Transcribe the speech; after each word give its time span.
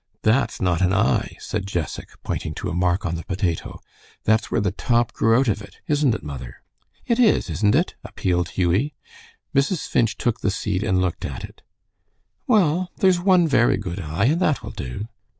"That's 0.23 0.59
not 0.59 0.81
an 0.81 0.93
eye," 0.93 1.37
said 1.39 1.67
Jessac, 1.67 2.17
pointing 2.23 2.55
to 2.55 2.69
a 2.69 2.73
mark 2.73 3.05
on 3.05 3.13
the 3.13 3.23
potato; 3.23 3.79
"that's 4.23 4.49
where 4.49 4.59
the 4.59 4.71
top 4.71 5.13
grew 5.13 5.39
out 5.39 5.47
of, 5.47 5.63
isn't 5.85 6.15
it, 6.15 6.23
mother?" 6.23 6.63
"It 7.05 7.19
is, 7.19 7.51
isn't 7.51 7.75
it?" 7.75 7.93
appealed 8.03 8.49
Hughie. 8.57 8.95
Mrs. 9.53 9.87
Finch 9.87 10.17
took 10.17 10.39
the 10.41 10.49
seed 10.49 10.81
and 10.81 10.99
looked 10.99 11.23
at 11.23 11.43
it. 11.43 11.61
"Well, 12.47 12.89
there's 12.97 13.19
one 13.19 13.47
very 13.47 13.77
good 13.77 13.99
eye, 13.99 14.25
and 14.25 14.39
that 14.41 14.63
will 14.63 14.71
do." 14.71 15.05